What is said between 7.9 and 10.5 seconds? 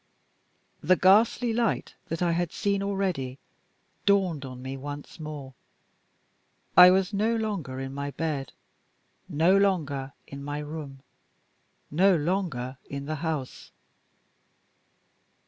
my bed, no longer in